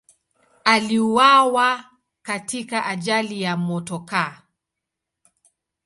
Aliuawa 0.65 1.83
katika 2.21 2.85
ajali 2.85 3.41
ya 3.41 3.57
motokaa. 3.57 4.41